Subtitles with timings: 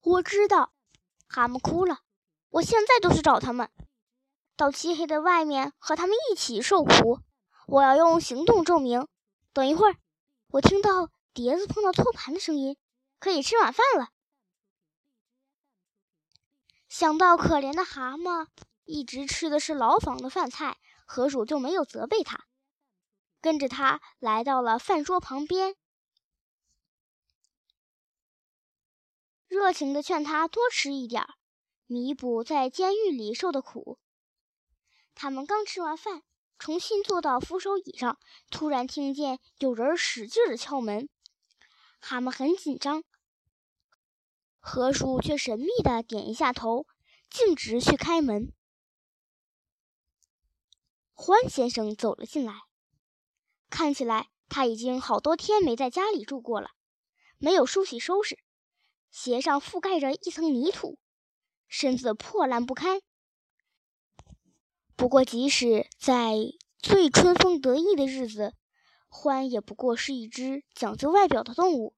[0.00, 0.72] 我知道。
[1.26, 2.00] 蛤蟆哭了。
[2.50, 3.70] 我现在就去找他们，
[4.56, 7.20] 到漆黑的外面和他们一起受苦。
[7.68, 9.06] 我要用行动证明。
[9.52, 9.96] 等一会儿，
[10.48, 12.76] 我听到碟子碰到托盘的声音，
[13.20, 14.08] 可以吃晚饭了。
[16.88, 18.48] 想到可怜的蛤蟆
[18.84, 22.46] 一直吃的是牢房的饭菜，河鼠就没有责备他，
[23.40, 25.76] 跟着他来到了饭桌旁边，
[29.50, 31.34] 热情地劝他多吃一点儿。
[31.86, 33.98] 弥补在监狱里受的苦。
[35.16, 36.22] 他们刚吃完饭，
[36.56, 38.16] 重新坐到扶手椅上，
[38.48, 41.08] 突然听见有人使劲的敲门。
[41.98, 43.02] 蛤蟆很紧张，
[44.60, 46.86] 河鼠却神秘的点一下头，
[47.28, 48.52] 径直去开门。
[51.12, 52.54] 欢先生走了进来，
[53.68, 56.70] 看起来他已经好多天没在家里住过了，
[57.38, 58.38] 没有梳洗收拾，
[59.10, 60.98] 鞋上覆盖着一层泥土。
[61.68, 63.00] 身子破烂不堪。
[64.96, 66.34] 不过，即使在
[66.78, 68.54] 最春风得意的日子，
[69.08, 71.94] 獾也不过是一只讲究外表的动物。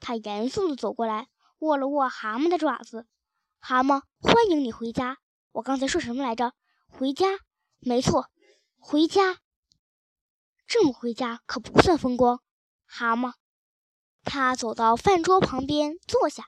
[0.00, 3.06] 他严肃地走过来，握了握蛤蟆的爪子。
[3.58, 5.18] “蛤蟆，欢迎你回家。”
[5.50, 6.54] 我刚才说什么来着？
[6.86, 7.26] 回家？
[7.80, 8.28] 没错，
[8.78, 9.40] 回家。
[10.66, 12.40] 这么回家可不算风光。
[12.86, 13.34] 蛤蟆，
[14.28, 16.44] 他走到饭桌旁边坐下，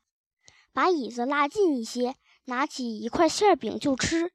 [0.73, 2.17] 把椅子拉近一些。
[2.47, 4.33] 拿起一块馅饼就吃。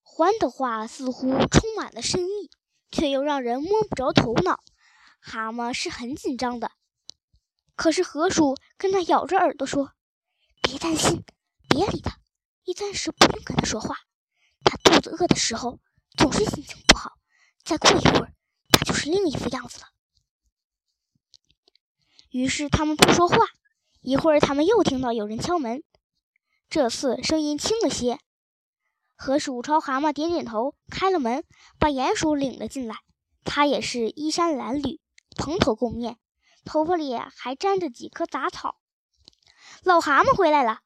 [0.00, 2.50] 欢的话似乎充满了深意，
[2.90, 4.60] 却又让人摸不着头脑。
[5.20, 6.70] 蛤蟆是很紧张的，
[7.76, 9.92] 可是河鼠跟他咬着耳朵说
[10.62, 11.24] ：“别担心，
[11.68, 12.18] 别理他，
[12.64, 13.96] 你暂时不用跟他说话。
[14.64, 15.78] 他肚子饿的时候
[16.16, 17.18] 总是心情不好，
[17.64, 18.32] 再过一会儿
[18.70, 19.88] 他就是另一副样子了。”
[22.34, 23.36] 于是他们不说话。
[24.00, 25.84] 一会儿，他们又听到有人敲门，
[26.68, 28.18] 这次声音轻了些。
[29.14, 31.44] 河鼠朝蛤蟆点点头，开了门，
[31.78, 32.96] 把鼹鼠领了进来。
[33.44, 34.98] 他也是衣衫褴褛，
[35.36, 36.18] 蓬头垢面，
[36.64, 38.80] 头发里还沾着几棵杂草。
[39.84, 40.80] 老蛤蟆回来了，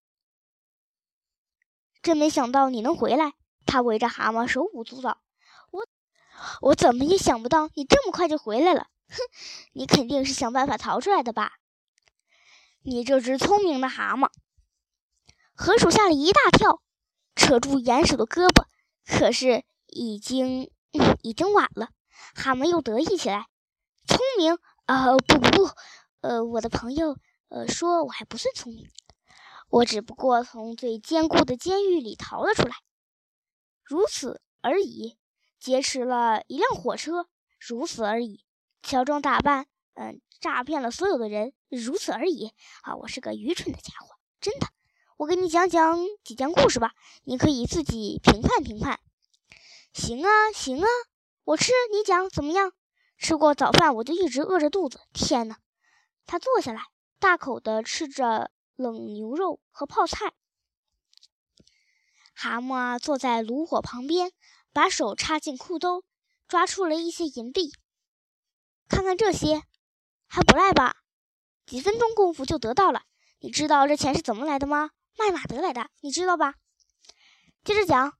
[2.02, 3.32] 真没想到你能回来。
[3.64, 5.22] 他围着蛤蟆手舞足蹈。
[5.70, 5.86] 我，
[6.60, 8.88] 我怎么也想不到你这么快就回来了。
[9.08, 9.16] 哼，
[9.72, 11.52] 你肯定是想办法逃出来的吧？
[12.82, 14.30] 你这只聪明的蛤蟆，
[15.54, 16.82] 河鼠吓了一大跳，
[17.34, 18.64] 扯住鼹鼠的胳膊。
[19.04, 20.70] 可是已经
[21.22, 21.88] 已经晚了，
[22.34, 23.46] 蛤蟆又得意起来。
[24.06, 24.58] 聪明？
[24.86, 25.70] 呃，不不不，
[26.20, 28.90] 呃，我的朋友，呃，说我还不算聪明，
[29.68, 32.76] 我只不过从最坚固的监狱里逃了出来，
[33.82, 35.18] 如此而已。
[35.58, 37.26] 劫持了一辆火车，
[37.58, 38.44] 如此而已。
[38.82, 40.20] 乔装打扮，嗯。
[40.40, 42.52] 诈骗了所有的人，如此而已。
[42.82, 44.68] 啊，我是个愚蠢的家伙，真的。
[45.16, 46.92] 我给你讲讲几件故事吧，
[47.24, 49.00] 你可以自己评判评判。
[49.92, 50.86] 行啊，行啊，
[51.42, 52.72] 我吃，你讲怎么样？
[53.16, 55.00] 吃过早饭，我就一直饿着肚子。
[55.12, 55.58] 天哪！
[56.24, 56.82] 他坐下来，
[57.18, 60.34] 大口的吃着冷牛肉和泡菜。
[62.32, 64.30] 蛤蟆坐在炉火旁边，
[64.72, 66.04] 把手插进裤兜，
[66.46, 67.72] 抓出了一些银币。
[68.88, 69.62] 看看这些。
[70.26, 70.96] 还不赖吧？
[71.66, 73.02] 几分钟功夫就得到了。
[73.40, 74.90] 你知道这钱是怎么来的吗？
[75.18, 76.54] 卖马得来的，你知道吧？
[77.64, 78.12] 接着讲。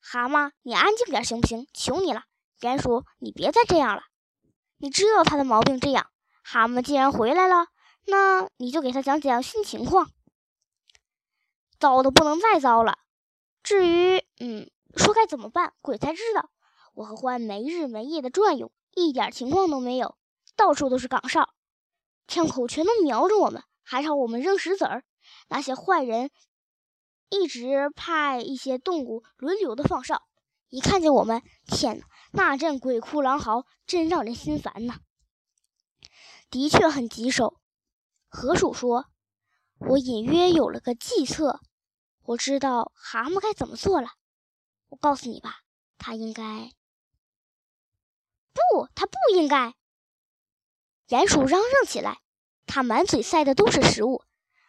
[0.00, 1.66] 蛤蟆，你安静点行不行？
[1.72, 2.24] 求你了。
[2.60, 4.02] 鼹鼠，你别再这样了。
[4.78, 6.10] 你知道他的毛病这样。
[6.42, 7.66] 蛤蟆既然回来了，
[8.06, 10.10] 那你就给他讲讲新情况。
[11.78, 12.98] 糟的不能再糟了。
[13.62, 16.50] 至于，嗯，说该怎么办，鬼才知道。
[16.94, 20.16] 我和獾没日没夜的转悠，一点情况都没有。
[20.56, 21.54] 到处都是岗哨，
[22.26, 25.04] 枪口全都瞄着我们，还朝我们扔石子儿。
[25.48, 26.30] 那些坏人
[27.30, 30.22] 一直派一些动物轮流的放哨，
[30.68, 35.00] 一看见我们，天哪，那阵鬼哭狼嚎，真让人心烦呐。
[36.50, 37.60] 的确很棘手。
[38.28, 39.06] 河鼠说
[39.78, 41.60] ：“我隐约有了个计策，
[42.22, 44.08] 我知道蛤蟆该怎么做了。
[44.88, 45.60] 我告诉你吧，
[45.96, 46.72] 他应该……
[48.52, 49.74] 不，他不应该。”
[51.08, 52.20] 鼹鼠嚷嚷起来，
[52.66, 54.22] 他满嘴塞的都是食物，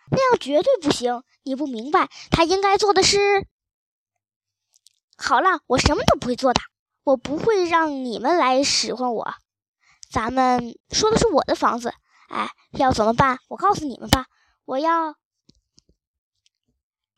[0.10, 1.24] 那样绝对不行。
[1.44, 3.48] 你不明白，他应该做的是……
[5.18, 6.62] 好了，我什么都不会做的，
[7.04, 9.33] 我不会让你们来使唤我。
[10.10, 11.94] 咱们说的是我的房子，
[12.30, 13.39] 哎，要怎么办？
[13.48, 14.25] 我告诉你们吧，
[14.66, 15.16] 我要……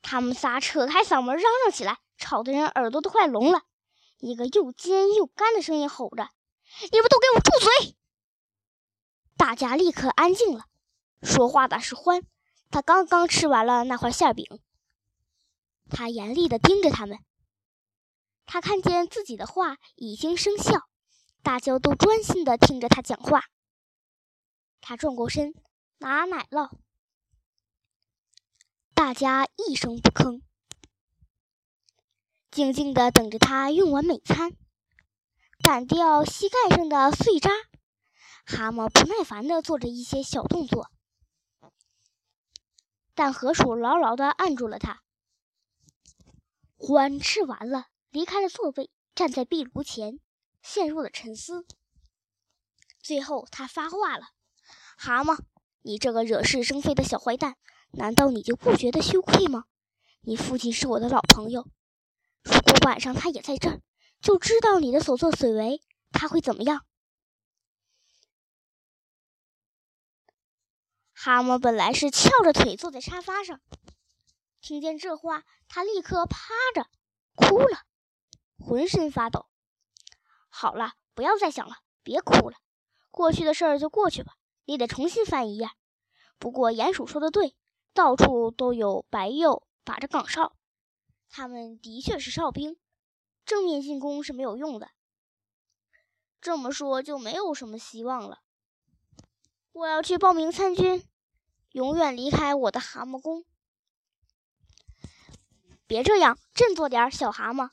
[0.02, 3.62] 他们仨扯开嗓门嚷嚷起来，吵得人耳朵都快聋了。
[4.20, 6.30] 一个又尖又干的声音吼着
[6.92, 7.96] ：“你们都给我住嘴！”
[9.38, 10.66] 大家立刻安静了。
[11.22, 12.26] 说话的是欢，
[12.70, 14.60] 他刚刚吃完了那块馅饼。
[15.90, 17.20] 他严厉地盯着他们。
[18.46, 20.90] 他看见自己的话已经生效，
[21.42, 23.46] 大家都专心地听着他讲话。
[24.82, 25.54] 他转过身，
[26.00, 26.70] 拿奶酪。
[28.94, 30.42] 大家一声不吭，
[32.52, 34.56] 静静地等着他用完美餐，
[35.64, 37.50] 掸掉膝盖上的碎渣。
[38.46, 40.92] 蛤蟆不耐烦地做着一些小动作，
[43.16, 45.02] 但河鼠牢牢地按住了他。
[46.78, 50.20] 獾吃完了，离开了座位，站在壁炉前，
[50.62, 51.66] 陷入了沉思。
[53.02, 54.26] 最后，他发话了
[55.00, 55.40] ：“蛤蟆，
[55.82, 57.56] 你这个惹是生非的小坏蛋，
[57.92, 59.64] 难道你就不觉得羞愧吗？
[60.24, 61.70] 你父亲是我的老朋友，
[62.44, 63.80] 如果晚上他也在这儿，
[64.24, 66.86] 就知道你的所作所为，他会怎么样？”
[71.14, 73.62] 蛤蟆本来是翘着腿坐在沙发上。
[74.62, 76.88] 听见这话，他立刻趴着
[77.36, 77.82] 哭了，
[78.58, 79.50] 浑身发抖。
[80.48, 82.56] 好了，不要再想了，别哭了，
[83.12, 84.38] 过去的事儿就过去吧。
[84.64, 85.68] 你得重新翻一页。
[86.40, 87.58] 不过鼹鼠说的对，
[87.94, 90.56] 到处都有白鼬把着岗哨，
[91.30, 92.78] 他们的确是哨兵，
[93.54, 94.90] 正面进攻是没有用的。
[96.42, 98.40] 这么说就没有什么希望了。
[99.74, 101.08] 我要去报名参军，
[101.70, 103.46] 永远离开我的蛤蟆宫。
[105.86, 107.70] 别这样，振作点，小蛤蟆。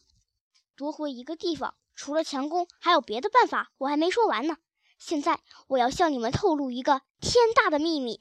[0.76, 3.72] 夺回一个地方，除了强攻，还有别的办法。
[3.78, 4.58] 我还没说完呢。
[4.98, 8.20] 现在，我要向你们透露一个天大的秘密。